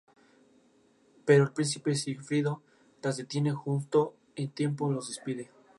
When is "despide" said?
5.09-5.51